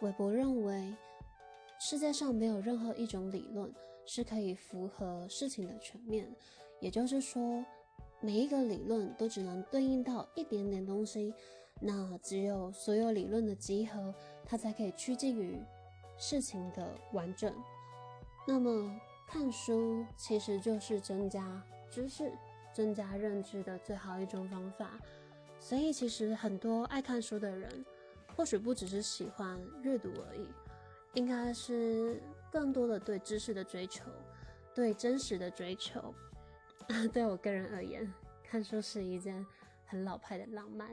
[0.00, 0.94] 韦伯认为，
[1.80, 3.72] 世界上没有任何一种理论
[4.06, 6.28] 是可以符合事情的全面，
[6.80, 7.64] 也就是说，
[8.20, 11.34] 每一个理论都只能对应到一点点东西。
[11.80, 14.14] 那只有所有理论的集合，
[14.44, 15.60] 它才可以趋近于
[16.16, 17.52] 事情的完整。
[18.46, 22.32] 那么，看书其实就是增加知识、
[22.72, 24.98] 增加认知的最好一种方法。
[25.60, 27.84] 所以，其实很多爱看书的人，
[28.38, 30.46] 或许不只是喜欢阅读而已，
[31.14, 34.04] 应该是更多的对知识的追求，
[34.72, 36.14] 对真实的追求。
[37.12, 38.08] 对我个人而言，
[38.44, 39.44] 看书是一件
[39.86, 40.88] 很老派的浪漫。